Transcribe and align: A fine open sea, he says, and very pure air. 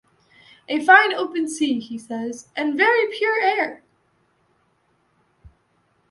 A 0.67 0.83
fine 0.83 1.13
open 1.13 1.47
sea, 1.47 1.79
he 1.79 1.95
says, 1.99 2.47
and 2.55 2.75
very 2.75 3.15
pure 3.15 3.39
air. 3.39 3.83